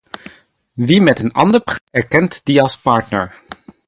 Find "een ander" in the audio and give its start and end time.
1.19-1.59